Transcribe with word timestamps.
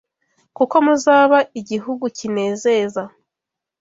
kuko 0.57 0.75
muzaba 0.85 1.37
igihugu 1.59 2.05
kinezeza. 2.17 3.03